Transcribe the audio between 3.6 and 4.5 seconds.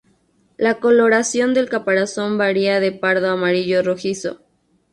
rojizo.